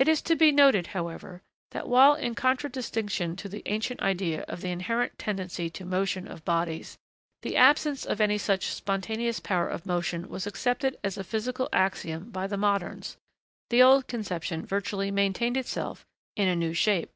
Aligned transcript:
It 0.00 0.08
is 0.08 0.20
to 0.22 0.34
be 0.34 0.50
noted, 0.50 0.88
however, 0.88 1.42
that 1.70 1.88
while, 1.88 2.16
in 2.16 2.34
contradistinction 2.34 3.36
to 3.36 3.48
the 3.48 3.62
ancient 3.66 4.02
idea 4.02 4.42
of 4.48 4.62
the 4.62 4.70
inherent 4.70 5.16
tendency 5.16 5.70
to 5.70 5.84
motion 5.84 6.26
of 6.26 6.44
bodies, 6.44 6.98
the 7.42 7.56
absence 7.56 8.04
of 8.04 8.20
any 8.20 8.36
such 8.36 8.66
spontaneous 8.74 9.38
power 9.38 9.68
of 9.68 9.86
motion 9.86 10.28
was 10.28 10.44
accepted 10.48 10.98
as 11.04 11.16
a 11.16 11.22
physical 11.22 11.68
axiom 11.72 12.32
by 12.32 12.48
the 12.48 12.56
moderns, 12.56 13.16
the 13.70 13.80
old 13.80 14.08
conception 14.08 14.66
virtually 14.66 15.12
maintained 15.12 15.56
itself 15.56 16.04
is 16.34 16.48
a 16.48 16.56
new 16.56 16.74
shape. 16.74 17.12